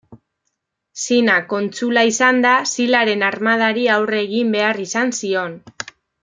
Zina, 1.01 1.35
kontsula 1.51 2.03
izanda, 2.13 2.53
Silaren 2.71 3.27
armadari 3.31 3.85
aurre 3.97 4.23
egin 4.29 4.51
behar 4.57 4.81
izan 4.87 5.15
zion. 5.21 5.59